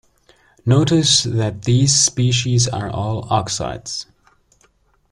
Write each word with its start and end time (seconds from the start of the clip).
Notice 0.65 1.21
that 1.25 1.61
these 1.61 1.93
species 1.93 2.67
are 2.67 2.89
all 2.89 3.27
oxides. 3.31 4.07